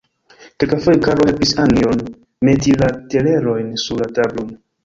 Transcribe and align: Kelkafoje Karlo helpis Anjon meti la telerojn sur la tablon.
Kelkafoje 0.61 1.01
Karlo 1.07 1.27
helpis 1.31 1.51
Anjon 1.65 2.01
meti 2.49 2.75
la 2.83 2.91
telerojn 3.15 3.73
sur 3.87 4.01
la 4.03 4.13
tablon. 4.19 4.53